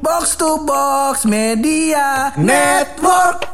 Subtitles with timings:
[0.00, 3.44] Box to Box Media Network.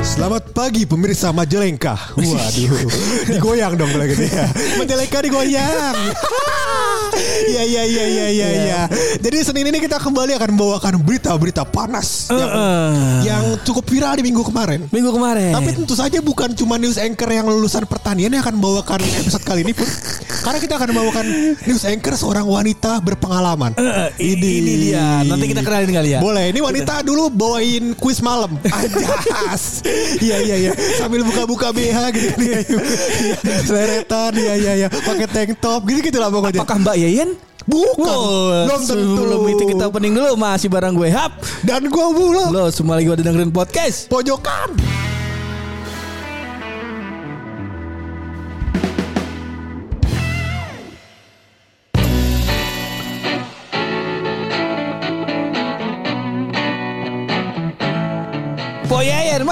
[0.00, 2.00] Selamat pagi pemirsa Majalengka.
[2.16, 2.88] Waduh,
[3.28, 4.32] digoyang dong lagi nih.
[4.80, 5.96] Majalengka digoyang.
[7.48, 8.80] Iya iya iya iya iya iya.
[9.18, 12.50] Jadi Senin ini kita kembali akan membawakan berita-berita panas yang,
[13.24, 14.86] yang cukup viral di minggu kemarin.
[14.90, 15.52] Minggu kemarin.
[15.54, 19.62] Tapi tentu saja bukan cuma news anchor yang lulusan pertanian yang akan membawakan episode kali
[19.66, 19.88] ini pun.
[20.38, 21.26] Karena kita akan membawakan
[21.66, 23.74] news anchor seorang wanita berpengalaman.
[23.78, 25.22] Eh, ini, ini dia.
[25.26, 26.20] Nanti kita kenalin kali ya.
[26.22, 28.54] Boleh, ini wanita dulu bawain kuis malam.
[28.64, 29.82] Ajas.
[30.18, 30.72] Iya iya iya.
[30.96, 32.28] Sambil buka-buka BH gitu.
[32.38, 32.80] Iya, iya.
[33.66, 34.88] Seleretan, iya iya iya.
[34.88, 36.62] Pakai tank top gitu gitu lah pokoknya.
[36.62, 37.30] Apakah Mbak Yeyen?
[37.64, 38.68] Bukan.
[38.68, 39.16] Belum tentu.
[39.16, 41.40] Sebelum itu kita opening dulu masih barang gue Hap.
[41.64, 42.52] Dan gua mulu.
[42.52, 44.12] Lo semua lagi pada dengerin podcast.
[44.12, 45.07] Pojokan.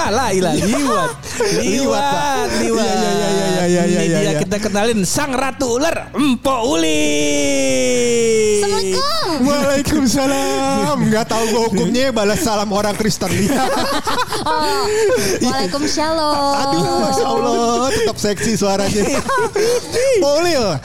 [0.07, 1.11] Malah ilah liwat.
[1.67, 2.87] Liwat, liwat.
[2.87, 4.33] Iya, iya, iya, iya, iya, Ini iya, dia iya.
[4.39, 7.03] kita kenalin sang ratu ular Empo Uli.
[8.63, 9.27] Assalamualaikum.
[9.51, 10.97] Waalaikumsalam.
[11.11, 13.35] Gak tahu gua hukumnya balas salam orang Kristen.
[13.35, 13.67] Iya.
[14.47, 14.87] Oh,
[15.43, 16.55] Waalaikumsalam.
[16.71, 19.03] Aduh, masya Allah, tetap seksi suaranya.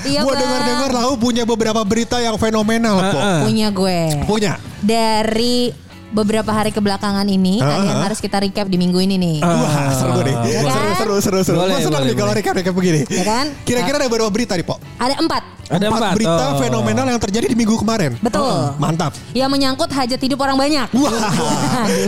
[0.02, 0.42] Iya, gua Bang.
[0.42, 3.20] dengar-dengar lau punya beberapa berita yang fenomenal, po.
[3.22, 3.42] Heeh.
[3.46, 4.00] Punya gue.
[4.26, 4.54] Punya.
[4.82, 5.70] Dari
[6.12, 8.06] beberapa hari kebelakangan ini Ah, ada yang ah.
[8.06, 9.38] harus kita recap di minggu ini nih.
[9.40, 10.36] Wah, seru nih.
[10.46, 10.76] Ya kan?
[10.96, 11.58] Seru, seru, seru, seru.
[11.58, 12.40] Boleh, Gua senang boleh, nih kalau boleh.
[12.44, 13.02] recap-recap begini.
[13.08, 13.46] Ya kan?
[13.64, 14.76] Kira-kira ada berapa berita nih, Po?
[14.96, 15.44] Ada empat.
[15.72, 16.14] Ada empat.
[16.20, 16.60] berita Oh.
[16.60, 18.20] fenomenal yang terjadi di minggu kemarin.
[18.20, 18.44] Betul.
[18.44, 19.16] Oh, mantap.
[19.32, 20.88] Yang menyangkut hajat hidup orang banyak.
[20.92, 21.32] Wah.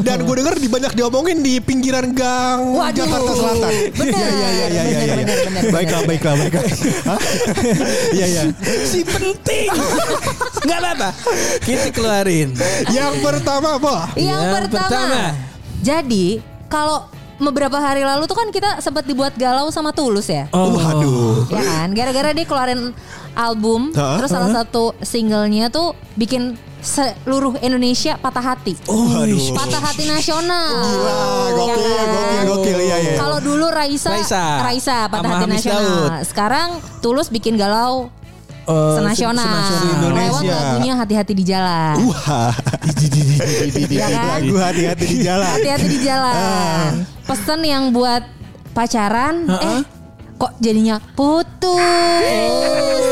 [0.03, 2.91] Dan gue denger di banyak diomongin di pinggiran gang Waduh.
[2.93, 3.71] Jakarta Selatan.
[3.95, 4.11] Bener.
[4.13, 5.61] Iya, iya, iya, iya, iya, iya.
[5.71, 6.63] Baiklah, baiklah, baiklah.
[7.07, 7.19] Hah?
[8.11, 8.41] Iya, iya.
[8.83, 9.71] Si penting.
[10.59, 11.09] Enggak apa-apa.
[11.63, 12.51] Kita keluarin.
[12.91, 13.79] Yang pertama,
[14.13, 14.89] Yang, Yang pertama.
[14.89, 15.21] pertama.
[15.79, 16.25] Jadi
[16.67, 16.97] kalau
[17.35, 20.47] beberapa hari lalu tuh kan kita sempat dibuat galau sama Tulus ya.
[20.49, 20.71] Oh.
[20.71, 21.49] Waduh.
[21.49, 21.87] Ya kan?
[21.91, 22.93] Gara-gara dia keluarin
[23.33, 24.21] album, Hah?
[24.21, 28.75] terus salah satu singlenya tuh bikin seluruh Indonesia patah hati.
[28.85, 29.55] Oh, Waduh.
[29.55, 30.71] Patah hati nasional.
[30.77, 32.07] Wah, gokil, Ya kan?
[32.07, 32.77] gokil, gokil.
[32.79, 33.13] Iya, iya.
[33.17, 34.43] Kalau dulu Raisa, Raisa.
[34.61, 35.83] Raisa, patah Sama hati nasional.
[35.83, 36.11] Daud.
[36.27, 36.67] Sekarang
[36.99, 38.07] Tulus bikin galau
[38.63, 39.43] Oh, senasional.
[39.43, 40.11] senasional.
[40.13, 40.55] Lewat Indonesia.
[40.55, 41.95] lagunya hati-hati di jalan.
[42.07, 42.53] Wah.
[43.93, 44.39] Ya kan?
[44.39, 45.53] Lagu hati-hati di jalan.
[45.59, 46.89] Hati-hati di jalan.
[47.27, 48.23] Pesan yang buat
[48.73, 49.81] pacaran, eh
[50.39, 51.79] kok jadinya putus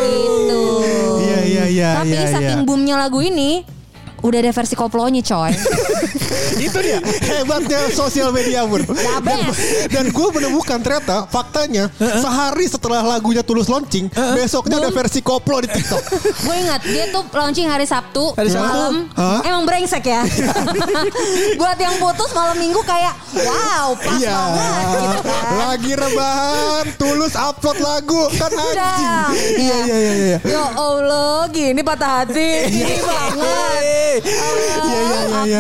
[0.10, 0.64] gitu.
[1.22, 2.68] Iya, iya, iya, Tapi iya, saking iya.
[2.68, 3.64] boomnya lagu ini,
[4.22, 5.52] udah ada versi koplonya coy.
[6.62, 8.86] Itu dia hebatnya sosial media pun.
[8.86, 9.58] The best.
[9.90, 15.70] Dan gue menemukan ternyata faktanya sehari setelah lagunya tulus launching, besoknya ada versi koplo di
[15.70, 16.02] TikTok.
[16.46, 18.62] Gue ingat dia tuh launching hari Sabtu, Hari Sabtu?
[18.62, 18.94] malam.
[19.14, 19.42] Hah?
[19.42, 20.22] Emang brengsek ya.
[21.60, 24.30] buat yang putus malam Minggu kayak wow pas Iya.
[24.30, 25.44] banget gitu kan.
[25.58, 29.10] Lagi rebahan, tulus upload lagu kan anjing.
[29.58, 30.38] Iya iya iya iya.
[30.44, 33.82] Ya Allah, gini patah hati, gini banget.
[34.12, 35.60] Eh, Iya, iya, iya, iya.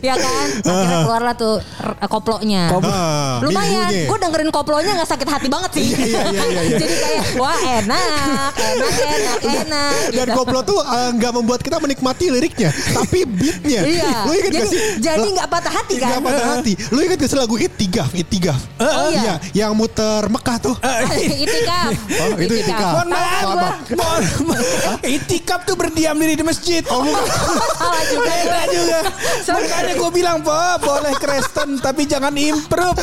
[0.00, 2.62] Ya kan, akhirnya keluarlah tuh r- koplonya.
[2.76, 5.86] Ah, Lumayan, gue dengerin koplonya nggak sakit hati banget sih.
[5.88, 6.78] Iya, iya, iya, iya.
[6.82, 9.92] Jadi kayak wah enak, enak, enak, enak.
[10.12, 10.36] Dan gitu.
[10.36, 13.80] koplo tuh eh, nggak membuat kita menikmati liriknya, tapi beatnya.
[13.82, 14.10] Iya.
[14.22, 14.80] Lu ingat gak Jadi- sih?
[14.98, 16.08] jadi nggak patah hati kan?
[16.08, 16.72] Nggak patah hati.
[16.88, 18.10] Lu ingat gak sih lagu Itigaf?
[18.12, 18.60] Itigaf.
[18.76, 19.34] Oh, iya.
[19.52, 20.76] Yang muter Mekah tuh.
[21.44, 21.90] itikaf.
[22.22, 22.92] Oh, itu itikaf.
[22.94, 23.76] Mohon maaf, Maaf, maaf.
[23.90, 24.98] mohon maaf.
[25.16, 26.82] Itikaf tuh berdiam diri di masjid.
[26.86, 27.55] Oh, bukan.
[27.76, 28.26] Salah juga.
[28.26, 29.00] Beda juga.
[29.46, 32.98] Makanya gue bilang, Po, boleh Kristen tapi jangan improve.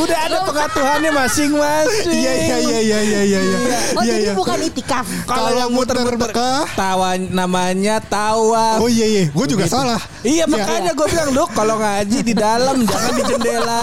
[0.00, 2.08] Udah ada pengaturannya masing-masing.
[2.10, 3.40] Iya iya iya iya iya iya.
[3.40, 3.78] iya.
[3.96, 4.34] Oh Iya, jadi iya.
[4.34, 5.06] bukan itikaf.
[5.26, 6.64] Kalau yang muter Mekah.
[6.76, 8.78] Tawa namanya tawaf.
[8.80, 10.00] Oh iya iya, gue juga salah.
[10.20, 13.82] Iya makanya gue bilang lu kalau ngaji di dalam jangan di jendela.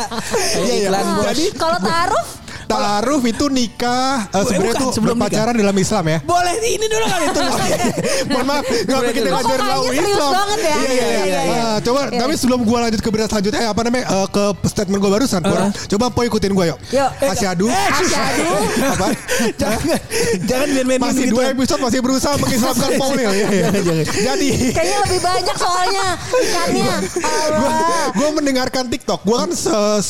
[0.57, 1.01] Iya, iya.
[1.33, 2.37] Jadi Kalau taruh
[2.67, 6.19] Taaruf itu nikah eh, sebenarnya itu sebelum berpacaran dalam Islam ya.
[6.22, 7.42] boleh ini dulu kali itu.
[8.31, 10.31] Mohon maaf, nggak Boleh kita ngajarin lau Islam.
[10.33, 10.75] banget ya?
[10.77, 11.42] Iya iya Iya, iya.
[11.47, 11.62] iya.
[11.63, 12.19] Ah, coba Iya.
[12.19, 15.42] tapi sebelum gua lanjut ke berita selanjutnya, eh, apa namanya eh, ke statement gua barusan,
[15.42, 15.59] Pur.
[15.88, 16.80] Coba po ikutin gua yuk.
[16.89, 17.09] Yuk.
[17.24, 17.68] Asyadu.
[17.68, 18.51] Eh, Asyhadu.
[18.94, 19.07] Apa?
[19.53, 19.80] jangan
[20.44, 21.33] jangan main-main Masih gitu.
[21.33, 22.89] dua episode masih berusaha mengislamkan.
[23.18, 23.68] Iya, iya.
[24.03, 26.95] Jadi kayaknya lebih banyak soalnya ikannya.
[28.13, 29.24] gua, mendengarkan TikTok.
[29.24, 29.51] Gua kan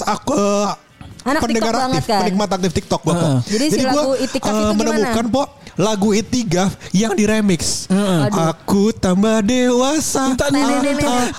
[0.07, 0.86] aku eh,
[1.27, 2.19] Anak pendengar TikTok aktif, banget kan?
[2.23, 3.29] penikmat aktif TikTok gua kok.
[3.51, 4.89] Jadi si gua Itikaf eh, itu gimana?
[4.95, 5.43] menemukan po
[5.77, 7.85] lagu Itigaf yang diremix.
[7.87, 8.49] Aduh.
[8.51, 10.33] Aku tambah dewasa.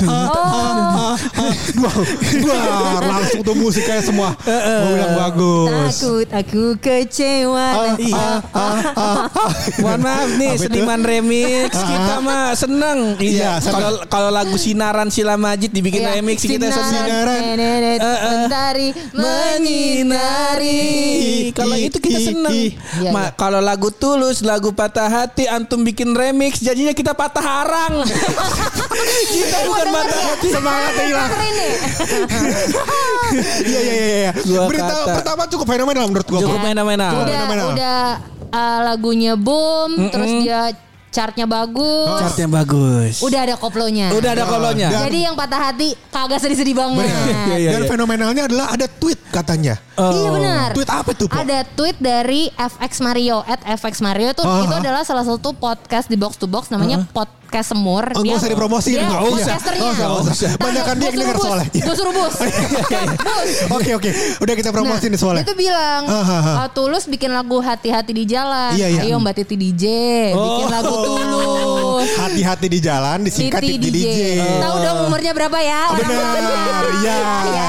[0.06, 1.18] Ah.
[1.78, 4.38] Wah, langsung tuh musiknya semua.
[4.46, 5.98] Gue bilang bagus.
[5.98, 7.98] Takut aku kecewa.
[7.98, 8.28] Iya.
[9.82, 13.18] Mohon maaf nih seniman remix kita mah seneng.
[13.18, 13.70] Iya, Iya.
[13.70, 16.70] Kalau kalau lagu Sinaran Sila Majid dibikin Iya, remix kita.
[16.70, 17.58] Sinaran.
[17.58, 20.84] nenek, mentari menyinari.
[21.54, 22.54] Kalau itu kita seneng.
[23.34, 28.04] Kalau lagu tulus, lagu patah hati, antum bikin remix, jadinya kita patah harang.
[29.34, 30.48] kita bukan patah hati.
[30.52, 31.30] Semangatnya hilang.
[33.28, 34.60] Iya iya iya iya.
[34.64, 35.12] Berita kata.
[35.20, 36.40] pertama cukup fenomenal menurut gua.
[36.40, 36.56] Cukup.
[36.56, 36.64] Cukup.
[36.64, 37.68] udah fenomenal.
[37.76, 38.00] udah
[38.56, 40.72] uh, lagunya boom, terus dia
[41.18, 42.20] chartnya bagus.
[42.22, 43.14] Chartnya bagus.
[43.18, 44.14] Udah ada koplonya.
[44.14, 44.86] Udah ada kolonya.
[44.88, 47.10] Dan- Jadi yang patah hati kagak sedih-sedih banget.
[47.10, 47.70] Iya, iya.
[47.74, 49.74] Dan fenomenalnya adalah ada tweet katanya.
[49.98, 50.14] Oh.
[50.14, 50.68] Iya benar.
[50.72, 51.34] Tweet apa tuh, Po?
[51.34, 54.62] Ada tweet dari FX Mario at FX Mario tuh Ah.
[54.62, 57.02] itu adalah salah satu podcast di box to box namanya
[57.48, 58.04] podcast semur.
[58.12, 59.56] Oh, nggak usah dipromosiin, dia nggak usah.
[59.80, 60.50] Oh, nggak usah.
[60.52, 61.40] Ntar Banyakan dia yang bus.
[61.40, 61.68] soalnya.
[61.80, 62.34] Gua suruh bus.
[63.72, 65.42] Oke oke, udah kita promosiin nih soalnya.
[65.42, 66.54] Dia tuh bilang Ah, ah, ah.
[66.60, 68.76] "Ah, Tulus bikin lagu hati-hati di jalan.
[68.76, 69.00] Iya, iya.
[69.02, 69.84] Ayo Mbak Titi DJ
[70.28, 70.68] bikin Oh.
[70.68, 72.08] lagu Tulus.
[72.38, 74.06] Hati-hati di jalan disingkat Titi di DJ.
[74.06, 74.22] DJ.
[74.62, 75.90] Tahu dong umurnya berapa ya?
[75.90, 77.18] Oh, benar, iya.
[77.50, 77.66] Ya.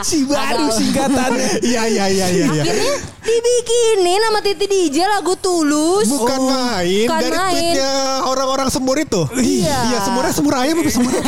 [0.00, 1.60] Si baru singkatannya.
[1.60, 2.44] Iya iya iya iya.
[2.48, 2.62] iya.
[2.64, 6.08] Akhirnya dibikinin sama Titi DJ lagu Tulus.
[6.08, 7.52] Bukan main Bukan dari main.
[7.52, 7.92] tweetnya
[8.24, 9.28] orang-orang semur itu.
[9.36, 9.78] Iya.
[9.92, 11.12] Iya semurnya semur ayam apa semur?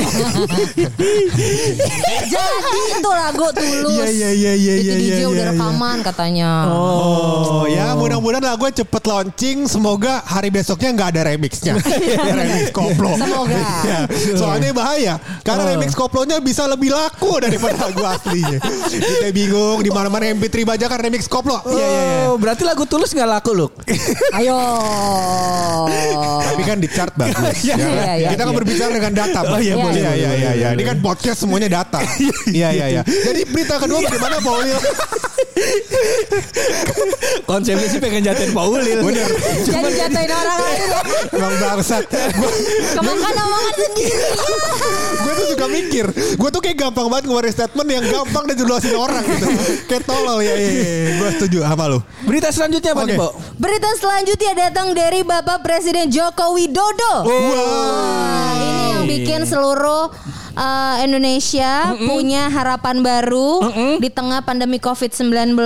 [2.33, 4.09] Jadi itu lagu Tulus.
[4.09, 6.51] Iya, iya, iya, iya, Titi iya, DJ iya, udah rekaman katanya.
[6.73, 9.69] Oh ya mudah-mudahan lagunya cepet launching.
[9.69, 11.77] Semoga hari besoknya nggak ada remixnya.
[12.31, 13.11] Ya, remix koplo.
[13.19, 13.59] Semoga.
[13.83, 14.01] Ya,
[14.39, 15.15] soalnya bahaya.
[15.43, 18.59] Karena remix koplonya bisa lebih laku daripada lagu aslinya.
[18.87, 21.59] Kita bingung di mana-mana MP3 bajakan remix koplo.
[21.67, 22.19] Iya iya iya.
[22.31, 23.71] Oh, berarti lagu tulus nggak laku loh.
[24.39, 24.59] Ayo.
[26.47, 27.67] Tapi kan di chart bagus.
[27.67, 27.89] Iya, ya.
[27.91, 28.59] iya, iya, Kita kan iya.
[28.63, 29.41] berbicara dengan data.
[29.51, 30.69] Oh, iya, Iya, boleh, iya, iya, iya, iya.
[30.75, 31.99] Ini kan podcast semuanya data.
[32.51, 33.03] Iya, iya, iya.
[33.07, 34.79] Jadi berita kedua bagaimana Pak Ulil?
[37.45, 38.99] Konsepnya sih pengen jatuhin Pak Ulil.
[39.03, 39.29] Bener.
[39.61, 40.89] Jadi jatuhin orang lain.
[41.33, 42.05] Bang bangsat.
[42.09, 42.55] Gua-
[42.97, 44.19] Kemakan-kemakan sendiri.
[45.21, 48.95] gue tuh juga mikir gue tuh kayak gampang banget ngeluarin statement yang gampang dan jelasin
[48.95, 49.47] orang gitu
[49.85, 51.11] kayak tolol ya iya, iya.
[51.15, 53.09] gue setuju sama lu Berita selanjutnya apa Oke.
[53.09, 53.33] nih, Pak?
[53.57, 57.15] Berita selanjutnya datang dari Bapak Presiden Joko Widodo.
[57.23, 60.09] Wah, ini yang bikin seluruh
[60.61, 63.65] uh, Indonesia punya harapan baru
[63.97, 65.57] di tengah pandemi COVID-19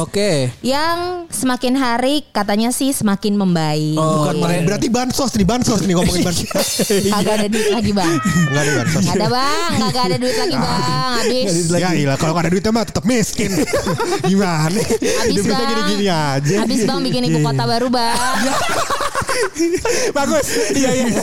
[0.00, 0.48] Oke.
[0.64, 3.96] yang semakin hari katanya sih semakin membaik.
[4.00, 4.64] bukan iya.
[4.64, 6.48] berarti bansos nih bansos nih ngomongin bansos
[7.12, 8.12] Kagak ada duit lagi bang.
[8.50, 10.80] nggak ada bansos Ada bang, kagak ada duit lagi bang.
[11.20, 11.50] Habis.
[11.70, 13.50] ya ilah kalau nggak ada duitnya mah tetap miskin
[14.30, 15.60] gimana Habis bang.
[15.68, 18.16] gini-gini aja Habis bang bikin ibu kota baru bang.
[20.16, 21.22] bagus iya iya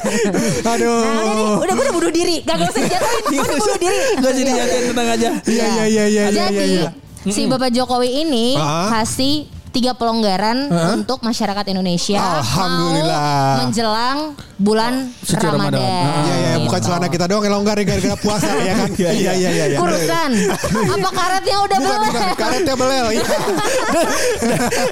[0.64, 2.42] Nah, udah aduh udah gue udah bunuh diri.
[2.44, 3.06] Gak usah dijatuhin.
[3.25, 3.98] Gue udah bunuh diri.
[4.18, 5.30] Gak jadi jatuhin tenang aja.
[5.45, 6.89] iya iya iya iya iya Jadi iya
[7.27, 8.88] si Bapak Jokowi ini Ah.
[8.94, 13.19] kasih tiga pelonggaran untuk masyarakat Indonesia Alhamdulillah.
[13.54, 14.18] mau menjelang
[14.57, 15.75] bulan Suci Ramadan.
[15.77, 16.24] Ramadan.
[16.24, 19.31] Iya iya bukan celana kita doang yang longgar ya, gara-gara puasa ya kan iya iya
[19.36, 20.31] iya iya Kurusan.
[20.95, 22.09] Apa karetnya udah bukan belum?
[22.09, 23.25] bukan karetnya belel iya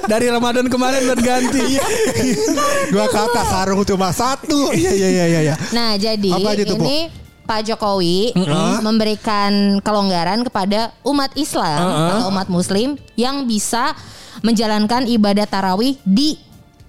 [0.06, 1.60] Dari Ramadan kemarin berganti.
[1.72, 1.84] Iya.
[2.88, 4.70] Gua kata sarung cuma satu.
[4.70, 5.40] Iya iya iya iya.
[5.42, 5.54] iya.
[5.72, 8.34] Nah, jadi Apa aja tuh, ini Pak Jokowi
[8.82, 13.94] memberikan kelonggaran kepada umat Islam atau umat Muslim yang bisa
[14.44, 16.36] menjalankan ibadah tarawih di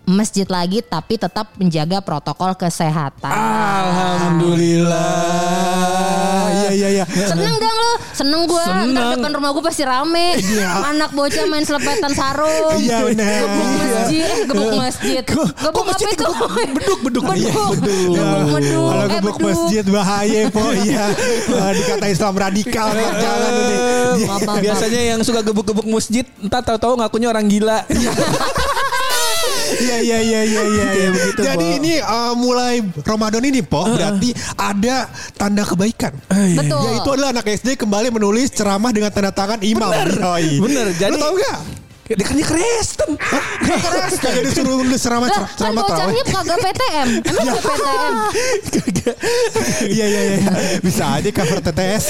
[0.07, 3.27] masjid lagi tapi tetap menjaga protokol kesehatan.
[3.27, 5.03] Alhamdulillah.
[6.47, 7.03] Iya iya iya.
[7.05, 8.95] Seneng dong lo Seneng gue Seneng.
[8.95, 10.39] Ntar depan rumah gue pasti rame.
[10.63, 12.79] Anak bocah main selepetan sarung.
[12.79, 13.43] Iya, bener.
[13.43, 15.19] Gebuk masjid Eh gebuk masjid.
[15.27, 16.23] Gebuk apa masjid itu?
[16.71, 17.27] Beduk, beduk.
[17.35, 17.75] Iya, Beduk.
[18.15, 18.87] Gebuk beduk.
[18.87, 19.43] Kalau Eh gebuk beduk.
[19.43, 21.11] masjid bahaya po iya.
[21.51, 23.53] Eh, Dikata Islam radikal jangan
[24.23, 27.83] maaf, Biasanya yang suka gebuk-gebuk masjid, entar tahu-tahu ngakunya orang gila.
[27.91, 28.11] Iya
[29.95, 30.85] iya iya iya iya.
[30.91, 31.09] iya.
[31.09, 31.77] begitu, Jadi Po.
[31.77, 36.13] ini eh, mulai Ramadan ini po berarti ada tanda kebaikan.
[36.27, 39.89] Betul Yaitu adalah anak SD kembali menulis ceramah dengan tanda tangan imam.
[39.89, 40.59] Yoi.
[40.59, 41.86] Bener, jadi- Lu tahu gak?
[42.07, 43.09] Dia kan dia Kristen.
[43.19, 46.15] Kagak disuruh nulis ceramah kan ceramah tarawih.
[46.15, 48.13] bocahnya kagak PTM Emang gak PTM
[49.87, 50.51] Iya iya iya.
[50.83, 52.05] Bisa aja cover TTS.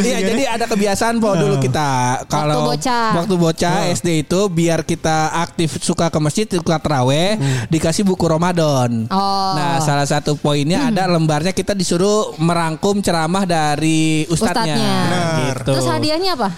[0.00, 3.14] Iya, jadi ada kebiasaan po dulu kita kalau bocah.
[3.22, 7.38] waktu bocah SD itu biar kita aktif suka ke masjid suka teraweh
[7.70, 9.06] dikasih buku Ramadan.
[9.10, 9.54] Oh.
[9.54, 14.74] Nah, salah satu poinnya ada lembarnya kita disuruh merangkum ceramah dari ustadznya.
[14.74, 14.94] Ustadznya.
[15.06, 15.56] Benar.
[15.60, 15.70] Gitu.
[15.70, 16.48] Terus hadiahnya apa?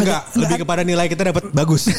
[0.00, 1.82] Enggak, lebih kepada nilai kita dapat bagus.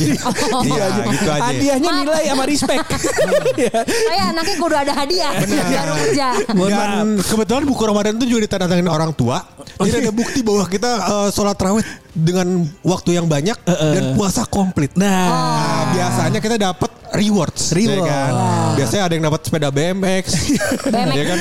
[0.61, 1.41] Iya, gitu aja.
[1.51, 2.85] Hadiahnya nilai sama respect.
[3.61, 3.83] Iya.
[3.85, 6.27] Saya anaknya kudu ada hadiah baru kerja.
[6.55, 6.87] Mohon maaf.
[6.87, 9.43] Dan kebetulan buku Ramadan itu juga ditandatangani orang tua.
[9.81, 12.47] Jadi ada bukti bahwa kita eh, sholat raweh dengan
[12.83, 14.93] waktu yang banyak dan puasa komplit.
[14.97, 18.01] Nah, Nah, biasanya kita dapat rewards, Reward.
[18.01, 18.31] ya kan?
[18.75, 20.25] Biasanya ada yang dapat sepeda BMX,
[20.87, 21.15] BMX.
[21.15, 21.39] ya kan?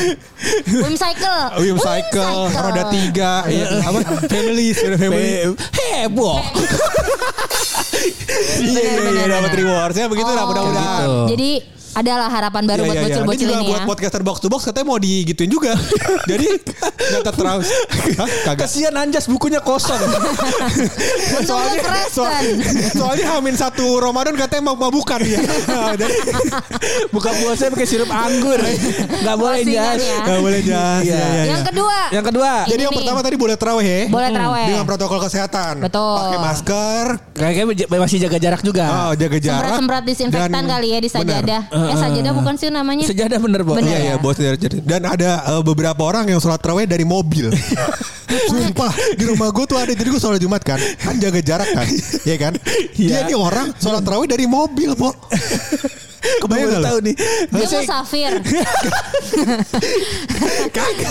[0.67, 1.41] Wim cycle.
[1.59, 3.99] Wim cycle, roda tiga, ya, apa?
[4.27, 5.55] Family, sepeda family.
[5.75, 6.43] heboh.
[8.61, 10.49] Iya, iya, iya, dapat rewards ya begitu lah Oh.
[10.49, 11.01] mudah-mudahan.
[11.01, 11.19] Gitu.
[11.31, 11.51] Jadi
[11.91, 13.09] adalah harapan baru Iya, buat iya, iya.
[13.11, 13.87] Ini bocil-bocil juga ini buat ya.
[13.89, 15.73] podcaster box to box katanya mau digituin juga.
[16.31, 16.47] Jadi
[17.21, 17.67] nggak terus.
[18.55, 19.99] Kasihan Anjas bukunya kosong.
[21.39, 22.45] Untungnya Kristen.
[22.95, 25.41] Soalnya Hamin satu Ramadan katanya mau mabukan ya.
[26.01, 26.15] Jadi
[27.11, 28.59] Buka puasanya pakai sirup anggur.
[29.21, 30.03] Gak boleh Closingan Jas.
[30.03, 30.17] ya.
[30.23, 31.03] nggak boleh jas.
[31.03, 31.17] Iya.
[31.17, 31.69] Iya, iya, Yang iya.
[31.71, 31.99] kedua.
[32.11, 32.99] Yang kedua, Jadi Ini yang nih.
[33.03, 34.01] pertama tadi boleh terawih ya.
[34.11, 34.67] Boleh terawih.
[34.71, 35.75] Dengan protokol kesehatan.
[35.83, 36.17] Betul.
[36.19, 37.07] Pakai masker.
[37.35, 38.85] kayaknya masih jaga jarak juga.
[38.89, 39.59] Oh, jaga jarak.
[39.61, 41.45] Semprot-semprot disinfektan kali ya di Benar.
[41.81, 41.97] Sajadah.
[41.97, 43.05] Eh sajadah bukan sih namanya?
[43.09, 43.73] Sejadah bener, Bo.
[43.77, 43.89] Bener.
[43.89, 44.17] Iya, iya, ya?
[44.21, 44.37] bos.
[44.85, 47.49] Dan ada eh, beberapa orang yang sholat terawih dari mobil.
[48.31, 51.87] Sumpah di rumah gue tuh ada jadi gue sholat jumat kan kan jaga jarak kan
[52.23, 52.55] ya kan
[52.95, 53.27] dia Iya.
[53.27, 55.11] nih orang sholat terawih dari mobil po
[56.43, 57.15] kebayang gak tahu nih.
[57.17, 58.33] Dia Biasanya musafir.
[60.71, 61.11] kagak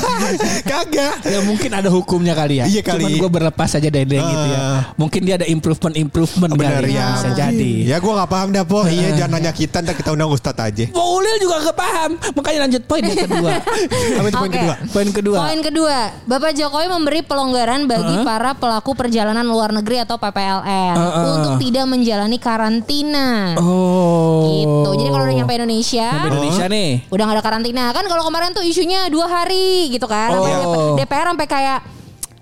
[0.66, 2.66] kagak ya mungkin ada hukumnya kali ya.
[2.66, 3.04] Iya kali.
[3.06, 4.60] Cuman gue berlepas aja dari yang gitu ya.
[4.60, 4.82] Ah.
[4.96, 6.96] Mungkin dia ada improvement improvement benar kali.
[6.96, 7.42] ya Bisa mungkin.
[7.42, 7.72] jadi.
[7.90, 10.86] ya gue nggak paham dah po iya jangan nanya kita ntar kita undang ustadz aja
[10.92, 12.12] Po Ulil juga gak paham.
[12.36, 13.52] Makanya lanjut poin yang kedua.
[14.20, 15.38] apa itu poin kedua poin kedua.
[15.46, 18.26] Poin kedua, Bapak Jokowi memberi pelonggaran bagi Heeh.
[18.28, 20.96] para pelaku perjalanan luar negeri atau PPLN
[21.30, 23.56] untuk tidak menjalani karantina.
[23.60, 24.44] Oh.
[24.46, 24.90] Gitu.
[25.00, 26.90] Jadi kalau udah nyampe Indonesia, Nyampe Indonesia nih.
[27.08, 27.84] udah gak ada karantina.
[27.90, 30.30] Kan kalau kemarin tuh isunya dua hari gitu kan.
[30.34, 30.44] Oh.
[30.44, 31.80] DP- DPR sampai kayak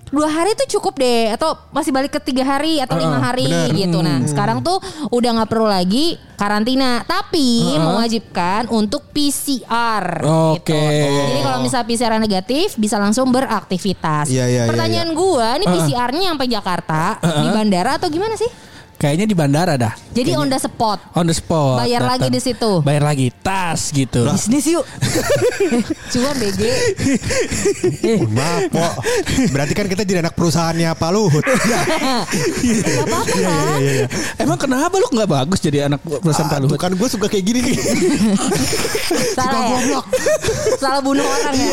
[0.08, 3.76] dua hari tuh cukup deh atau masih balik ke tiga hari atau lima hari benar.
[3.76, 4.80] gitu nah sekarang tuh
[5.12, 10.24] udah nggak perlu lagi karantina tapi mewajibkan untuk PCR
[10.56, 10.64] Oke.
[10.64, 10.80] gitu.
[11.28, 16.32] jadi kalau misal PCR negatif bisa langsung beraktivitas Iya, iya, iya, pertanyaan gua ini PCR-nya
[16.32, 18.48] sampai Jakarta di bandara atau gimana sih
[18.98, 19.94] Kayaknya di bandara dah.
[20.10, 20.98] jadi on the spot.
[21.14, 21.78] On the spot.
[21.80, 22.82] Bayar lagi di situ.
[22.82, 24.26] Bayar lagi tas gitu.
[24.28, 24.82] bisnis yuk.
[26.12, 26.62] Cuan BG
[28.18, 28.88] Mohon maaf po
[29.50, 31.46] berarti kan kita jadi anak perusahaannya Pak Luhut.
[32.88, 33.80] Gak apa-apa kan
[34.38, 36.74] Emang kenapa lu nggak bagus jadi anak perusahaan Pak Ah, Luhut?
[36.74, 37.60] bukan gue suka kayak gini.
[37.62, 37.78] Nih
[39.38, 40.02] Salah ya.
[40.76, 41.70] Salah bunuh orang ya.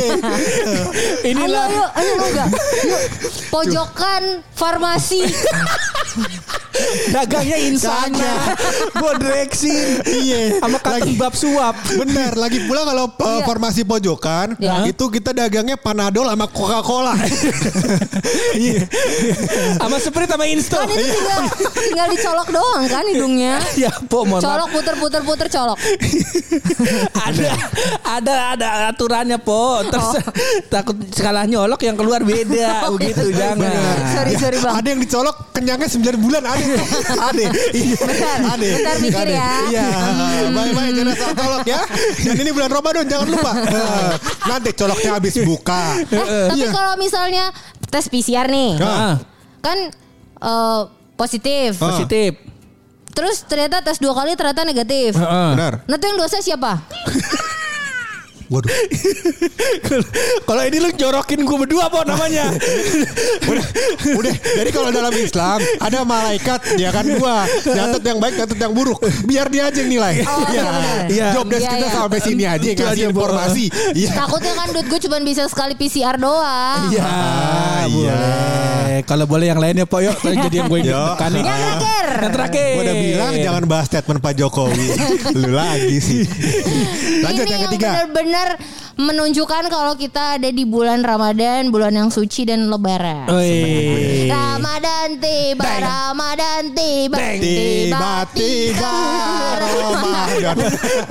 [1.24, 1.64] Inilah.
[1.64, 1.88] Ayo yuk.
[1.94, 2.48] Ayo gak
[2.84, 3.00] Yuk.
[3.48, 5.24] Pojokan Farmasi
[7.08, 8.32] dagangnya insana,
[8.94, 10.58] bodrexin, Iya.
[10.58, 11.74] sama Lagi- bab suap.
[11.94, 13.44] Benar, lagi pula kalau uh, Iya.
[13.44, 14.86] formasi pojokan Iya.
[14.86, 17.14] itu kita dagangnya panadol sama Coca-Cola.
[18.56, 18.86] Iya.
[19.76, 20.76] sama Sprite sama Insto.
[20.76, 21.40] Kan itu tinggal
[21.74, 25.78] Tinggal dicolok doang kan hidungnya ya, po, mohon Colok puter puter puter colok
[27.16, 27.50] ada
[28.04, 29.82] ada ada aturannya po.
[29.84, 30.14] Terus Oh.
[30.68, 33.72] takut salah nyolok yang keluar beda begitu jangan.
[34.12, 36.63] Sorry sorry bang Ada yang dicolok kenyangnya 9 bulan ada.
[37.20, 37.44] Ada.
[37.70, 37.96] Iya.
[37.96, 38.66] Bentar, Ada.
[38.70, 39.52] bentar mikir ya.
[39.66, 39.86] Iya.
[40.50, 41.80] Baik-baik jangan salah colok ya.
[42.20, 43.52] Dan ini bulan Ramadan jangan lupa.
[44.50, 45.82] Nanti coloknya habis buka.
[46.04, 46.70] Eh, Tapi Iya.
[46.70, 47.44] kalau misalnya
[47.84, 49.14] Tes PCR nih Ah,
[49.60, 49.78] Kan
[50.36, 50.80] eh,
[51.14, 51.92] Positif Ah.
[51.92, 52.42] positif.
[53.14, 55.50] Terus ternyata tes dua kali ternyata negatif Heeh.
[55.54, 55.86] Benar.
[55.86, 56.82] Nah itu yang dosa siapa?
[58.54, 58.70] Waduh.
[60.48, 62.54] Kalau ini lu jorokin gue berdua po namanya.
[63.50, 63.64] udah,
[64.14, 64.34] udah.
[64.34, 69.00] Jadi kalau dalam Islam ada malaikat ya kan gua nyatet yang baik, nyatet yang buruk.
[69.26, 70.22] Biar dia aja yang nilai.
[70.22, 70.64] Oh, iya.
[71.10, 71.26] Iya.
[71.34, 71.96] Job desk Iya, kita iya.
[71.96, 73.64] sampai sini aja Itu ngasih informasi.
[73.96, 74.10] Iya.
[74.14, 78.14] Takutnya kan duit gue cuma bisa sekali PCR doang Iya, Ah, iya.
[78.14, 79.00] boleh.
[79.04, 80.94] Kalau boleh yang lainnya po yuk jadi yang gue Yo.
[81.16, 81.42] tekanin.
[81.42, 82.70] Yang terakhir Yang terakhir.
[82.70, 84.86] Gua udah bilang jangan bahas statement Pak Jokowi.
[85.40, 86.22] Lu lagi sih.
[87.20, 87.90] Lanjut Ini yang ketiga.
[88.44, 93.26] Benar-benar menunjukkan kalau kita ada di bulan Ramadan, bulan yang suci dan lebaran.
[93.26, 94.30] Oi.
[94.30, 95.82] Ramadan tiba, Deng.
[95.82, 97.40] Ramadan tiba, Deng.
[97.42, 98.96] Tiba-tiba
[99.58, 100.56] Ramadan.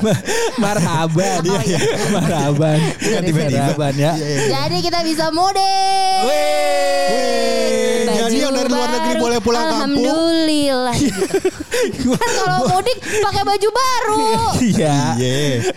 [0.63, 1.39] Marhaban.
[1.43, 1.79] Iya.
[2.13, 2.79] Marhaban.
[3.01, 3.75] Tiba-tiba.
[3.75, 4.13] Marhaban ya.
[4.47, 6.19] Jadi kita bisa mudik.
[6.23, 7.82] Wih, Baju
[8.33, 10.01] Jadi yang dari luar negeri boleh pulang kampung.
[10.01, 10.95] Alhamdulillah.
[10.95, 11.21] gitu.
[12.13, 14.25] kan kalau mudik pakai baju baru.
[14.59, 14.97] Iya.
[15.15, 15.69] Iya.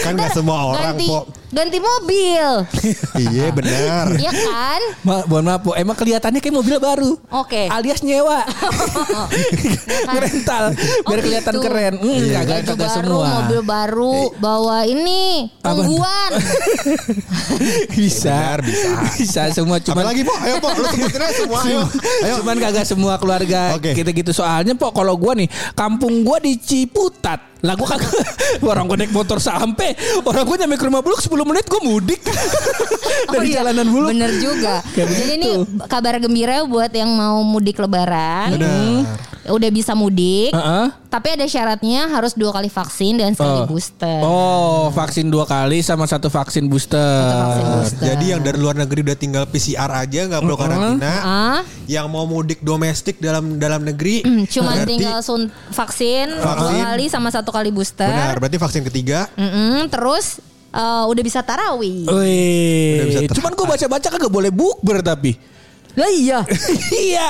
[0.00, 1.24] Kan gak Ntar semua orang ganti, kok.
[1.48, 2.48] ganti mobil.
[3.14, 4.06] Iya benar.
[4.14, 4.80] Iya kan?
[5.02, 5.70] Ma, mohon maaf, Po.
[5.74, 7.12] emang kelihatannya kayak mobil baru.
[7.30, 7.68] Oke.
[7.68, 8.42] Alias nyewa.
[10.08, 11.62] Ngerental biar Oh, kelihatan gitu.
[11.62, 11.94] keren.
[11.98, 12.40] Hmm, Iya.
[12.42, 13.28] Baju kagak baru, semua.
[13.36, 15.22] mobil baru, bawa ini
[15.60, 16.30] tungguan.
[17.96, 18.32] bisa.
[18.32, 18.90] Benar, bisa.
[19.14, 20.34] Bisa semua Apa cuma lagi po?
[20.36, 21.60] Ayo po, lu sebutin aja semua.
[21.62, 21.81] Ayo.
[22.24, 22.34] Ayo.
[22.40, 23.92] Cuman kagak semua keluarga Oke.
[23.92, 27.51] kita gitu soalnya pok kalau gua nih kampung gua di Ciputat.
[27.62, 28.10] Lah gua kagak
[28.66, 32.20] orang gua naik motor sampai orang gua nyampe ke rumah Buluk 10 menit gua mudik.
[33.24, 34.10] Dari Oh iya, jalanan Buluk.
[34.10, 34.82] Bener juga.
[34.90, 35.32] Kayak Jadi begitu.
[35.32, 35.50] ini
[35.86, 38.52] kabar gembira buat yang mau mudik lebaran.
[38.52, 39.30] Benar.
[39.44, 40.50] Udah bisa mudik.
[40.50, 40.86] Heeh.
[41.04, 43.68] Tapi ada syaratnya harus dua kali vaksin dan sekali Oh.
[43.68, 44.20] booster.
[44.22, 46.96] Oh, vaksin dua kali sama satu vaksin booster.
[46.96, 48.04] Satu vaksin booster.
[48.06, 51.12] jadi yang dari luar negeri udah tinggal PCR aja nggak perlu karantina.
[51.20, 54.22] Ah, Yang mau mudik domestik dalam dalam negeri
[54.54, 56.80] cuman berarti- tinggal sun vaksin, dua Vaksin.
[56.80, 58.08] kali sama satu kali booster.
[58.08, 60.40] benar berarti vaksin ketiga Mm-mm, terus
[60.72, 62.08] eh, udah bisa tarawih.
[62.08, 65.36] Wih, Udah bisa cuman gue baca-baca kagak boleh bukber tapi.
[65.92, 66.38] Lah iya.
[67.12, 67.26] iya,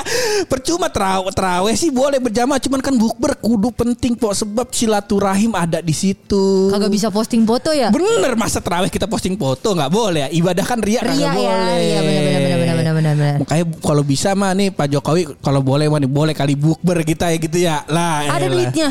[0.47, 5.83] percuma terawih, terawih sih boleh berjamaah, cuman kan bukber kudu penting pok sebab silaturahim ada
[5.83, 6.71] di situ.
[6.71, 7.91] Kagak bisa posting foto ya?
[7.91, 10.29] Bener masa terawih kita posting foto nggak boleh ya?
[10.31, 11.77] Ibadah kan ria Ria kagak ya, boleh.
[11.79, 13.35] iya benar benar benar benar benar benar.
[13.43, 17.35] Makanya kalau bisa mah nih Pak Jokowi kalau boleh mah nih boleh kali bukber kita
[17.35, 17.75] ya gitu ya.
[17.91, 18.31] Lah.
[18.31, 18.51] Ada elah.
[18.55, 18.89] duitnya.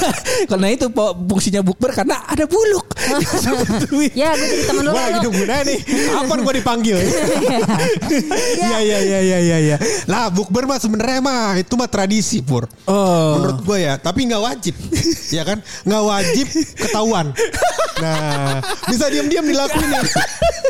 [0.50, 2.86] karena itu po, fungsinya bukber karena ada buluk.
[4.14, 6.96] Ya, gue jadi temen lu Wah lah, gitu guna nih Kapan gue dipanggil
[8.58, 9.76] Iya iya iya iya iya iya.
[10.04, 13.40] Lah bukber mah sebenarnya mah itu mah tradisi pur Oh.
[13.40, 14.74] Menurut gue ya Tapi nggak wajib
[15.36, 17.32] Ya kan nggak wajib ketahuan
[17.96, 20.02] Nah Bisa diam-diam dilakuin ya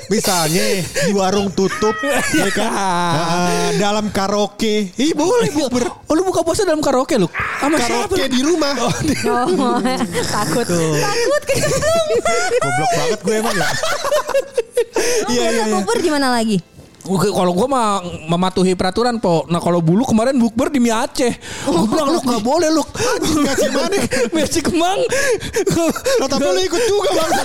[0.06, 0.64] Misalnya
[1.00, 1.94] di warung tutup
[2.30, 2.70] Ya kan
[3.14, 7.26] Nah, Dalam karaoke Ih boleh bukber Oh lu buka puasa dalam karaoke lu?
[7.58, 8.30] Sama siapa Karaoke lu?
[8.30, 8.90] di rumah Oh,
[10.34, 10.66] takut.
[10.66, 12.08] Takut kecemplung.
[12.56, 13.68] Goblok banget gue emang ya
[15.26, 16.58] Iya iya iya Bukber di mana lagi?
[17.04, 18.00] Oke, kalau gue mah
[18.32, 19.44] mematuhi peraturan po.
[19.52, 21.36] Nah kalau bulu kemarin bukber di mie Aceh.
[21.68, 22.80] Gue bilang lu nggak boleh lu.
[23.44, 23.96] Mie Aceh mana?
[24.32, 25.00] Mie Aceh Kemang.
[26.24, 27.30] Lah tapi lu ikut juga bang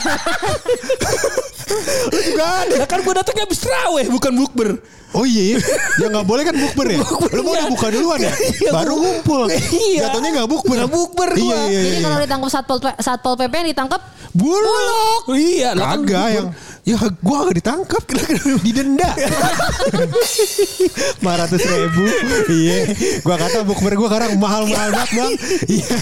[2.15, 4.79] Lu juga ada Lah kan gue datangnya habis terawih bukan bukber.
[5.09, 5.57] Oh iya,
[5.97, 7.01] ya nggak boleh kan bukber ya?
[7.33, 7.65] Lu mau iya.
[7.65, 8.29] udah buka duluan ya?
[8.61, 9.49] Iya, Baru ngumpul.
[9.49, 10.05] Iya.
[10.05, 10.77] Jatuhnya nggak bukber.
[10.77, 11.49] Nggak bukber Iya gua.
[11.49, 11.81] iya iya.
[11.81, 12.05] Jadi iya.
[12.05, 15.25] kalau ditangkap satpol satpol pp yang ditangkap Buluk.
[15.33, 16.37] Iya, kan Kagak bukber.
[16.37, 16.47] yang
[16.87, 18.01] Ya gua gak ditangkap
[18.65, 22.01] Didenda 500 ribu
[22.49, 22.77] Iya
[23.21, 25.31] Gua kata bukber gua sekarang mahal-mahal banget bang
[25.69, 25.95] Iya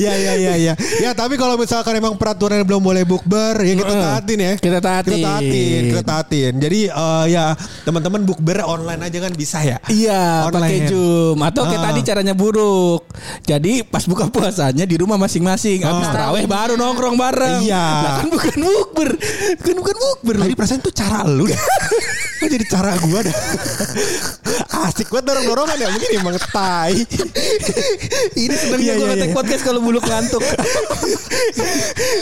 [0.00, 3.92] Iya iya iya iya Ya tapi kalau misalkan emang peraturan belum boleh bukber Ya kita
[3.92, 5.12] taatin ya Kita taatin.
[5.12, 7.52] Kita taatin Kita taatin Jadi eh, ya
[7.84, 10.86] teman-teman bukber online aja kan bisa ya Iya, pakai.
[10.86, 11.86] Zoom atau kayak Ah.
[11.90, 13.02] tadi caranya buruk.
[13.42, 15.82] Jadi pas buka puasanya di rumah masing-masing.
[15.82, 16.12] Habis Ah.
[16.14, 17.62] terawih baru nongkrong bareng.
[17.62, 17.86] Iya.
[18.02, 19.08] Lah kan bukan bukber.
[19.58, 20.34] Kan bukan bukber.
[20.38, 21.58] Tadi perasaan tuh cara lu deh.
[22.38, 23.34] Kok jadi cara gua dah.
[24.86, 25.88] Asik banget dorong-dorongan ya.
[25.90, 26.94] Mungkin emang tai.
[28.38, 29.36] Ini senengnya Iya, gue iya, ngetek iya.
[29.36, 30.44] podcast kalau buluk ngantuk.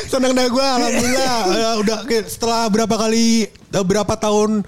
[0.09, 1.35] Seneng dah gua alhamdulillah.
[1.56, 4.64] Eh, udah setelah berapa kali eh, berapa tahun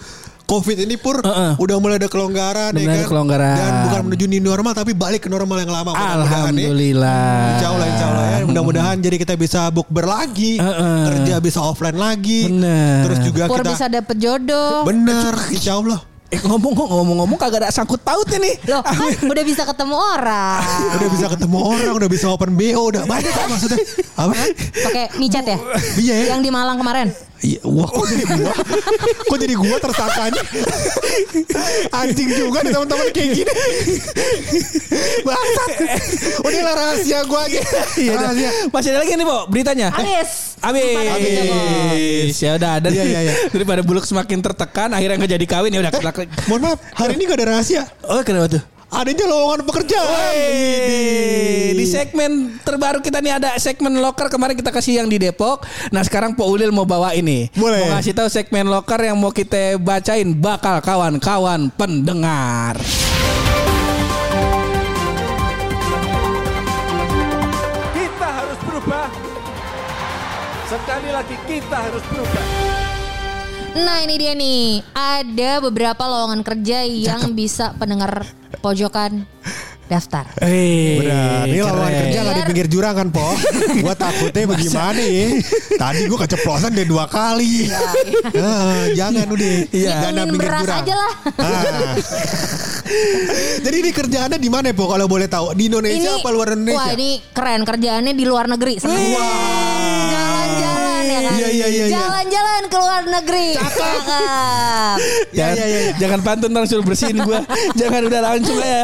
[0.49, 1.61] Covid ini pur Heeh.
[1.61, 3.05] udah mulai ada kelonggaran ya kan?
[3.05, 3.53] kelonggaran.
[3.55, 6.25] dan bukan menuju new normal tapi balik ke normal yang lama mudah-mudahan
[6.57, 6.65] nih.
[6.65, 7.37] Alhamdulillah.
[7.53, 8.39] Insya Allah, insya Allah ya.
[8.49, 11.01] Mudah-mudahan jadi kita bisa bukber lagi, Heeh.
[11.05, 13.05] kerja bisa offline lagi, Bener.
[13.05, 14.89] terus juga Pur kita bisa dapet jodoh.
[14.89, 16.01] bener, insya Allah.
[16.29, 18.61] Eh ngomong ngomong-ngomong kagak ada sangkut pautnya nih.
[18.69, 20.61] Loh, kan udah bisa ketemu orang.
[21.01, 23.81] udah bisa ketemu orang, udah bisa open BO, udah banyak kan maksudnya.
[24.13, 24.33] Apa?
[24.85, 25.59] Pakai micat ya?
[25.97, 26.27] Iya ya.
[26.37, 27.09] Yang di Malang kemarin.
[27.39, 28.51] Iya, wah kok jadi gua?
[29.31, 30.43] kok jadi gua tersangkanya?
[31.95, 33.53] Anjing juga nih teman-teman kayak gini.
[35.23, 35.71] Bangsat.
[36.43, 37.63] Udah lah rahasia gua aja.
[37.95, 38.51] Iya rahasia.
[38.75, 39.95] Masih ada lagi nih, Bo, beritanya.
[39.95, 40.59] Habis.
[40.59, 40.99] Habis.
[40.99, 42.35] Habis.
[42.43, 42.89] Ya udah ada.
[42.91, 43.35] Iya, iya, iya.
[43.55, 45.93] Daripada buluk semakin tertekan akhirnya nggak jadi kawin ya udah.
[46.19, 47.87] Eh, mohon maaf, hari ini gak ada rahasia.
[48.03, 48.63] Oh, kenapa tuh?
[48.89, 50.09] Adanya lowongan pekerjaan.
[50.09, 55.63] Wey, di segmen terbaru kita nih ada segmen loker kemarin kita kasih yang di Depok.
[55.93, 57.53] Nah sekarang Po Ulil mau bawa ini.
[57.53, 57.85] Boleh.
[57.85, 62.81] Mau ngasih tahu segmen loker yang mau kita bacain bakal kawan-kawan pendengar.
[67.93, 69.07] Kita harus berubah.
[70.65, 72.88] Sekali lagi kita harus berubah.
[73.79, 74.83] Nah ini dia nih.
[74.93, 78.27] Ada beberapa lowongan kerja yang bisa pendengar
[78.59, 79.23] pojokan
[79.89, 80.29] daftar.
[80.45, 82.01] Eh, Benar, ini lawan keren.
[82.05, 83.25] kerja gak di pinggir jurang kan, Po?
[83.81, 85.41] Gua takutnya bagaimana ya?
[85.81, 87.73] Tadi gua keceplosan udah dua kali.
[88.37, 89.53] Ah, jangan udah.
[89.73, 89.95] Iya.
[90.05, 90.83] Jangan pinggir beras jurang.
[90.85, 91.13] aja lah.
[91.41, 91.95] Ah.
[93.65, 94.93] Jadi ini kerjaannya di mana, Po?
[94.93, 96.85] Kalau boleh tahu, di Indonesia apa luar Indonesia?
[96.85, 98.77] Wah ini keren kerjaannya di luar negeri.
[98.77, 98.93] Seneng.
[98.93, 100.28] Jalan-jalan
[101.09, 101.37] ya kan.
[101.41, 101.97] Iya, iya, iya, iya.
[101.97, 103.49] Jalan-jalan ke luar negeri.
[103.57, 104.97] Cakep.
[105.33, 105.81] Jangan, iya, iya.
[105.97, 107.41] jangan pantun ntar suruh bersihin gua.
[107.81, 108.83] jangan udah langsung ya.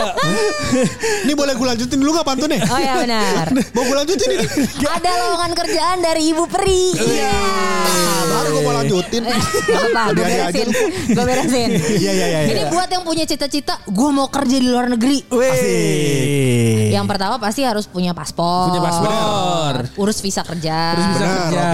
[1.25, 2.61] Ini boleh gue lanjutin dulu gak pantunnya?
[2.69, 3.47] Oh ya benar.
[3.77, 4.47] Mau gue lanjutin ini?
[4.85, 6.85] Ada lowongan kerjaan dari Ibu Peri.
[6.97, 7.37] Iya.
[8.25, 9.23] Baru gue mau lanjutin.
[9.25, 10.69] Gak apa, gue beresin.
[11.13, 11.69] Gue beresin.
[11.75, 12.41] Iya, iya, iya.
[12.49, 15.25] Ini buat yang punya cita-cita, gue mau kerja di luar negeri.
[15.31, 16.91] Wih.
[16.95, 18.71] Yang pertama pasti harus punya paspor.
[18.71, 19.75] Punya paspor.
[19.99, 20.95] Urus visa kerja.
[20.95, 21.65] Bisa Benar, kerja.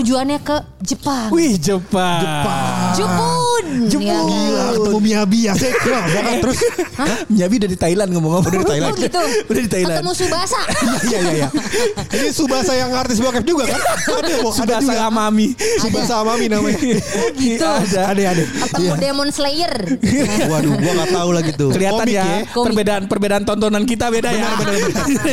[0.00, 1.28] Tujuannya ke Jepang.
[1.28, 2.24] Wih Jepang.
[2.24, 2.96] Jepang.
[2.96, 3.64] Jepun.
[3.84, 4.08] Jepun.
[4.08, 4.16] Ya.
[4.24, 5.52] Gila ketemu Miyabi ya.
[5.92, 6.58] Wah, jangan terus.
[7.28, 8.48] Nyabi udah di Thailand ngomong-ngomong.
[8.48, 9.20] Udah di Oh gitu.
[9.52, 10.00] Udah di Thailand.
[10.00, 10.60] Ketemu Subasa.
[11.10, 11.48] Iya iya iya.
[12.16, 13.76] Ini Subasa yang artis bokep juga kan?
[13.76, 14.94] Ada kok, ada Sudah juga.
[14.96, 15.52] sama Mami.
[15.76, 16.80] Subasa Mami namanya.
[17.36, 17.60] gitu.
[17.60, 18.00] Ada.
[18.16, 18.44] Ada ada.
[18.72, 19.74] Ketemu Demon Slayer.
[20.48, 21.70] Waduh, gua gak tahu lagi tuh.
[21.76, 22.72] Kelihatan ya, Komik.
[22.72, 24.48] perbedaan perbedaan tontonan kita beda ya.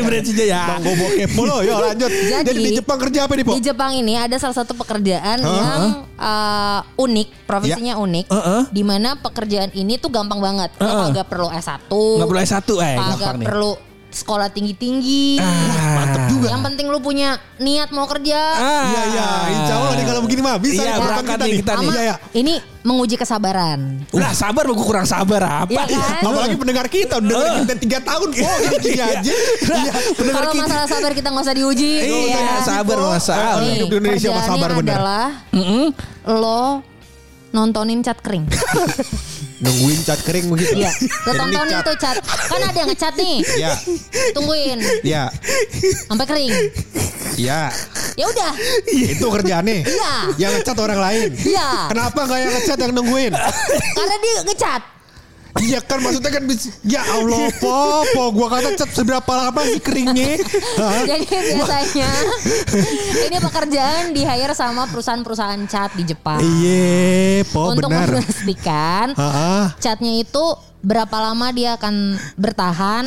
[0.04, 0.76] Bener sih ya.
[0.76, 1.56] Bang gue bokep mulu.
[1.64, 2.12] Yuk lanjut.
[2.12, 3.52] Jadi- Jadi, di Jepang kerja apa nih, Po?
[3.56, 5.82] Di Jepang ini ada salah satu pekerjaan yang
[6.18, 8.02] uh, unik, profesinya Ya.
[8.02, 8.62] unik, Heeh.
[8.74, 10.74] di mana pekerjaan ini tuh gampang banget.
[10.82, 11.14] Lo Heeh.
[11.14, 13.48] kagak perlu S1, Nggak perlu S1 eh gampang nih.
[14.18, 15.38] Sekolah tinggi-tinggi.
[15.38, 16.48] Mantep juga.
[16.50, 18.40] Yang penting lu punya niat mau kerja.
[18.54, 18.84] Ah.
[18.88, 21.84] Iya iya, insya Allah nih kalau begini mah bisa Iya, nih berangkat nih kita Sama
[21.88, 22.16] Iya iya.
[22.34, 23.80] ini menguji kesabaran.
[24.10, 25.72] Udah sabar gue kurang sabar apa?
[25.72, 26.24] Iya kan?
[26.24, 29.34] Apalagi pendengar kita udah dengerin kita tiga tahun, oh gini-gini aja.
[29.62, 30.64] Iya, pendengar Kalau kita.
[30.64, 31.94] masalah sabar kita nggak usah diuji.
[32.00, 32.56] Iya, Ya.
[32.62, 33.60] sabar masalah.
[33.60, 34.96] Nih, Hidup di Indonesia mah sabar kerjaannya bener.
[34.96, 35.86] adalah Mm-mm.
[36.34, 36.64] lo
[37.50, 38.46] nontonin cat kering.
[39.58, 40.78] Nungguin cat kering begitu.
[40.78, 40.92] Iya,
[41.26, 41.86] lo tontonin cat.
[41.86, 42.16] tuh cat.
[42.22, 43.36] Kan ada yang ngecat nih.
[43.58, 43.74] Iya,
[44.38, 45.24] Tungguin iya,
[46.06, 46.52] sampai kering.
[47.42, 47.74] iya.
[48.18, 48.52] Ya udah.
[48.90, 49.86] Itu kerjaannya.
[49.86, 50.14] Iya.
[50.38, 51.30] Yang ngecat orang lain.
[51.42, 51.70] Iya.
[51.90, 53.34] Kenapa nggak yang ngecat yang nungguin?
[53.94, 54.82] Karena dia ngecat.
[55.58, 57.76] Iya kan maksudnya kan bis- ya Allah po
[58.08, 60.38] po gua kata cat seberapa lama sih keringnya?
[61.04, 62.12] Jadi biasanya
[63.26, 66.38] ini pekerjaan di hire sama perusahaan-perusahaan cat di Jepang.
[66.38, 68.08] Iya po Untuk benar.
[68.12, 69.64] memastikan Heeh.
[69.78, 70.46] catnya itu
[70.80, 71.96] berapa lama dia akan
[72.36, 73.04] bertahan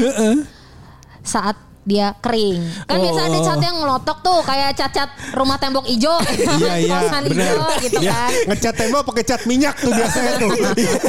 [1.20, 1.54] saat
[1.90, 2.62] dia kering.
[2.86, 6.14] Kan biasa ada cat yang ngelotok tuh kayak cat-cat rumah tembok ijo,
[6.62, 7.22] Iya iya benar.
[7.26, 8.30] ijo gitu Iya, kan.
[8.46, 10.50] Ngecat tembok pakai cat minyak tuh biasanya tuh.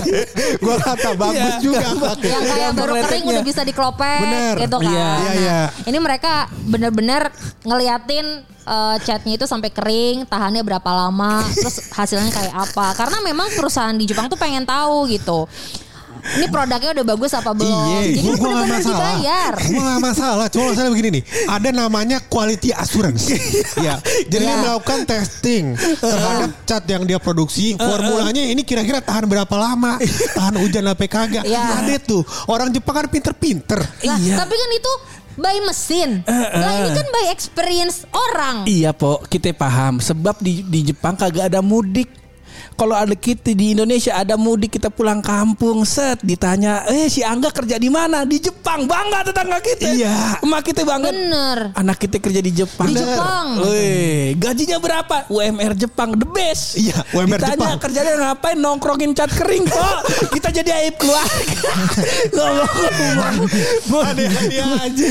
[0.63, 1.88] gua kata bagus Iya, juga.
[2.20, 4.56] yang kayak Yang baru kering udah bisa dikelopek Bener.
[4.60, 4.89] gitu kan.
[4.89, 5.00] Iya.
[5.02, 5.60] Iya, Nah, iya.
[5.84, 7.30] Ini mereka bener-bener
[7.62, 8.26] ngeliatin
[8.62, 12.94] eh, catnya itu sampai kering, tahannya berapa lama, terus hasilnya kayak apa.
[12.96, 15.50] Karena memang perusahaan di Jepang tuh pengen tahu gitu.
[16.22, 17.68] Ini produknya udah bagus apa belum?
[17.68, 18.94] Iya, Jadi gua, gua bener-bener masalah.
[18.94, 19.54] dibayar.
[19.60, 20.46] Gua gak masalah.
[20.48, 21.24] Cuma masalah begini nih.
[21.46, 23.24] Ada namanya quality assurance.
[23.88, 23.96] ya.
[24.26, 24.62] Jadi dia Iya.
[24.62, 25.64] melakukan testing
[25.98, 27.74] terhadap cat yang dia produksi.
[27.74, 29.98] Formulanya ini kira-kira tahan berapa lama?
[30.38, 31.44] Tahan hujan apa kagak?
[31.44, 31.82] Iya.
[31.82, 32.22] Ada tuh.
[32.46, 33.80] Orang Jepang kan pinter-pinter.
[33.80, 34.38] Lah, Iya.
[34.38, 34.94] tapi kan itu
[35.34, 36.10] by mesin.
[36.28, 38.64] Lah ini kan by experience orang.
[38.64, 39.98] Iya po, kita paham.
[39.98, 42.21] Sebab di di Jepang kagak ada mudik.
[42.82, 47.54] Kalau ada kita di Indonesia ada mudik kita pulang kampung set ditanya eh si Angga
[47.54, 50.41] kerja di mana di Jepang bangga tetangga kita Iya.
[50.41, 51.78] emak kita banget Bener.
[51.78, 53.62] anak kita kerja di Jepang Di Jepang.
[53.62, 57.78] Wih, gajinya berapa UMR Jepang the best Iya, UMR ditanya Jepang.
[57.78, 59.98] kerjanya ngapain nongkrongin cat kering kok
[60.34, 61.70] kita jadi aib keluarga
[62.34, 65.08] ngomong Ada dia aja.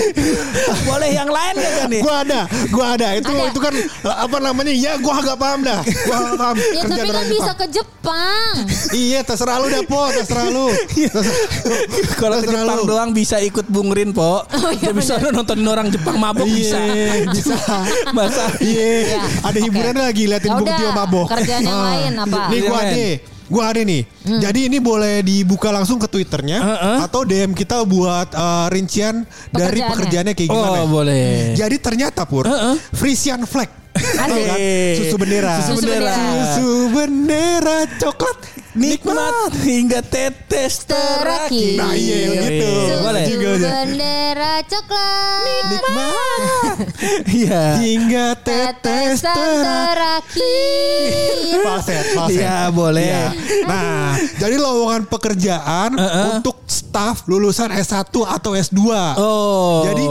[0.83, 3.09] boleh yang lain gak nih Gua ada, gua ada.
[3.15, 3.47] Itu Ada.
[3.47, 4.73] itu kan apa namanya?
[4.73, 5.81] Ya gua agak paham dah.
[5.85, 6.57] Gua agak paham.
[6.59, 7.59] Ya Kerjaan tapi kan bisa Jepang.
[7.61, 8.55] Ke Jepang.
[8.91, 10.09] Iya, terserah lu dah, Po.
[10.09, 10.67] Terserah lu.
[10.67, 12.89] Terserah- Kalau ke Jepang lu.
[12.89, 14.43] doang bisa ikut Bung Rin, Po.
[14.43, 16.81] Oh, iya bisa nontonin orang Jepang mabok bisa.
[16.81, 17.55] Iya, bisa.
[18.17, 19.21] Masa Iya, Iya.
[19.43, 21.27] ada hiburan lagi liatin Ya Bung udah, Tio mabok.
[21.29, 21.87] kerjaan yang Ah.
[21.87, 22.41] lain apa?
[22.49, 23.05] Nih gua ada.
[23.47, 24.03] Gua ada nih.
[24.39, 26.97] Jadi ini boleh dibuka langsung ke Twitternya Heeh.
[27.03, 29.91] atau DM kita buat eh, rincian dari Pekerjaannya.
[29.91, 30.79] pekerjaannya kayak gimana.
[30.81, 31.55] Oh, boleh.
[31.55, 32.75] Jadi ternyata pur Heeh.
[32.91, 33.80] Frisian flag.
[34.01, 34.57] Tahu kan?
[34.57, 34.97] Asik.
[34.99, 35.55] Susu bendera.
[35.61, 36.15] Susu bendera.
[36.57, 38.39] Susu bendera coklat
[38.71, 41.75] Nikmat hingga tetes terakhir.
[41.75, 42.71] Nah, iya, gitu.
[42.87, 45.43] Susu bendera coklat.
[45.43, 45.80] Nikmat
[47.27, 47.77] Iya.
[47.81, 50.31] hingga tetes terakhir.
[51.61, 52.41] Falset, falset.
[52.41, 53.05] Iya, boleh.
[53.05, 53.27] Iya.
[53.67, 56.25] Nah, jadi lowongan pekerjaan Heeh.
[56.41, 58.81] untuk staf lulusan S1 atau S2.
[59.19, 59.83] Oh.
[59.85, 60.05] Jadi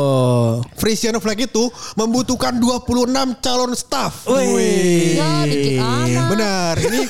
[0.77, 4.27] Frisian Flag itu membutuhkan 26 calon staf.
[4.29, 5.17] Wih.
[5.17, 6.27] Ya dikit amat.
[6.29, 7.01] Benar, ini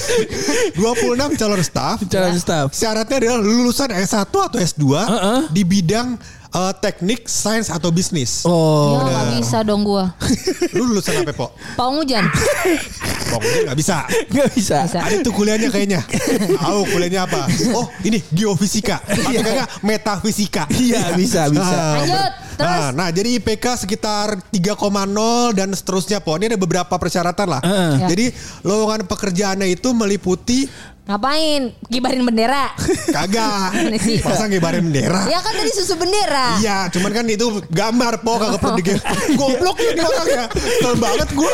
[0.80, 1.98] 26 calon staf.
[2.08, 2.66] Calon staff.
[2.72, 5.40] Syaratnya adalah lulusan S1 atau S2 Heeh.
[5.52, 6.16] di bidang
[6.50, 8.42] eh, teknik, sains atau bisnis.
[8.44, 8.98] Oh.
[8.98, 10.14] Ya nggak bisa dong gua.
[10.76, 11.54] Lu lulusan apa, Po?
[11.78, 14.06] Bong, ini nggak bisa.
[14.30, 14.76] Nggak bisa.
[14.86, 14.98] Bisa.
[14.98, 16.02] Ada tuh kuliahnya kayaknya.
[16.62, 17.46] Tahu kuliahnya apa?
[17.74, 18.98] Oh, ini geofisika.
[19.06, 20.66] Atau enggak metafisika.
[20.74, 21.76] Iya, bisa, bisa.
[21.78, 22.80] Ah, Lanjut, terus?
[22.82, 26.34] Nah, nah, jadi IPK sekitar 3,0 dan seterusnya po.
[26.34, 27.62] Ini ada beberapa persyaratan lah.
[27.62, 27.92] Heeh.
[28.02, 28.06] Ya.
[28.10, 28.26] Jadi
[28.66, 30.66] lowongan pekerjaannya itu meliputi
[31.10, 31.74] Ngapain?
[31.90, 32.70] Kibarin bendera.
[33.18, 33.74] kagak.
[34.22, 35.26] Masa ngibarin bendera?
[35.26, 36.54] ya kan tadi susu bendera.
[36.62, 38.94] Iya, cuman kan itu gambar po kagak perlu di
[39.40, 40.44] Goblok ya di orangnya.
[40.46, 41.52] Kesel banget gue.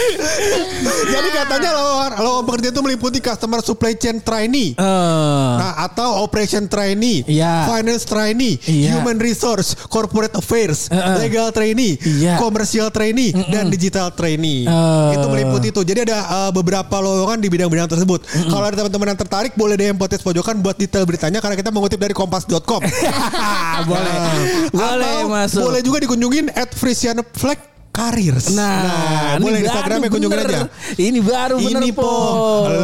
[1.12, 4.72] Jadi katanya lowongan lowongan pekerjaan itu meliputi customer supply chain trainee.
[4.72, 7.68] Eh, Nah, atau operation trainee, Iya.
[7.68, 8.96] finance trainee, Iya.
[8.96, 11.20] human resource, corporate affairs, Heeh.
[11.20, 12.40] legal trainee, Iya.
[12.40, 14.64] commercial trainee, dan digital trainee.
[14.64, 15.10] Eh.
[15.18, 15.84] Itu meliputi itu.
[15.84, 18.24] Jadi ada uh, beberapa lowongan di bidang-bidang tersebut.
[18.48, 21.98] Kalau ada teman-teman yang tertarik, boleh DM podcast pojokan buat detail beritanya karena kita mengutip
[21.98, 22.80] dari kompas.com.
[23.90, 24.14] boleh.
[24.70, 25.62] boleh Atau masuk.
[25.62, 27.58] Boleh juga dikunjungin at Frisian Flag
[27.90, 28.54] Careers.
[28.54, 30.70] Nah, ini boleh Instagramnya kunjungin aja.
[30.94, 32.06] Ini baru bener Ini po,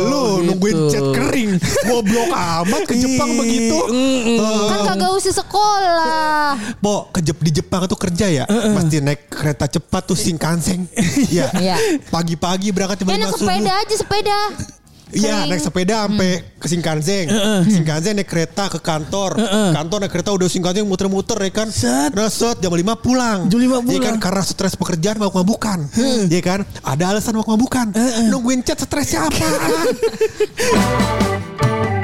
[0.03, 0.91] lu nungguin Gitu.
[0.91, 1.51] chat kering,
[1.85, 3.79] goblok amat ke Jepang begitu.
[3.87, 4.35] mm-mm.
[4.37, 6.59] Eh, Kan kagak usah sekolah.
[6.77, 10.91] Po, ke Jep- di Jepang itu kerja ya, mesti naik kereta cepat tuh Shinkansen.
[11.25, 11.55] Iya.
[11.63, 11.77] Iya.
[12.11, 13.47] Pagi-pagi berangkat jam Ya naik 5 subuh.
[13.47, 14.39] sepeda aja sepeda.
[15.07, 17.31] Iya, naik sepeda sampai ke Shinkansen.
[17.63, 19.39] Shinkansen naik kereta ke kantor.
[19.71, 21.71] Kantor naik kereta udah Shinkansen muter-muter ya kan.
[21.71, 22.11] Set.
[22.11, 23.47] Nah, set jam 5 pulang.
[23.47, 24.19] Jam 5 Ya kan pulang.
[24.19, 25.79] karena stres pekerjaan mau mabukan.
[26.27, 26.67] Ya kan?
[26.83, 27.95] Ada alasan mau mabukan.
[28.27, 29.47] Nungguin chat stres siapa?